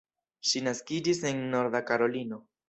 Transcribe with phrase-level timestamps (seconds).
[0.51, 2.43] Ŝi naskiĝis en Norda Karolino.